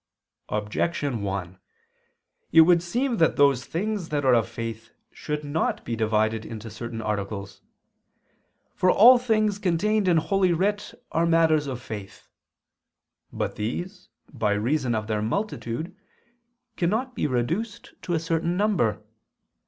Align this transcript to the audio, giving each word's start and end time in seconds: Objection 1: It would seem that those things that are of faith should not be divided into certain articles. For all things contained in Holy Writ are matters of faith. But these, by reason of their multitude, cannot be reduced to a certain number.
Objection 0.49 1.21
1: 1.21 1.59
It 2.51 2.61
would 2.61 2.81
seem 2.81 3.17
that 3.17 3.35
those 3.35 3.65
things 3.65 4.09
that 4.09 4.25
are 4.25 4.33
of 4.33 4.49
faith 4.49 4.93
should 5.11 5.43
not 5.43 5.85
be 5.85 5.95
divided 5.95 6.43
into 6.43 6.71
certain 6.71 7.03
articles. 7.03 7.61
For 8.73 8.89
all 8.89 9.19
things 9.19 9.59
contained 9.59 10.07
in 10.07 10.17
Holy 10.17 10.53
Writ 10.53 10.95
are 11.11 11.27
matters 11.27 11.67
of 11.67 11.83
faith. 11.83 12.27
But 13.31 13.57
these, 13.57 14.09
by 14.33 14.53
reason 14.53 14.95
of 14.95 15.05
their 15.05 15.21
multitude, 15.21 15.95
cannot 16.77 17.13
be 17.13 17.27
reduced 17.27 17.93
to 18.01 18.15
a 18.15 18.19
certain 18.19 18.57
number. 18.57 19.03